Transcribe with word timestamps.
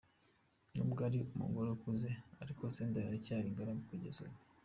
N’ubwo 0.75 0.99
ari 1.09 1.19
umusore 1.35 1.69
ukuze 1.77 2.09
ariko, 2.43 2.61
Senderi 2.75 3.07
aracyari 3.07 3.45
ingaragu 3.47 3.87
kugeza 3.89 4.19
ubu. 4.25 4.37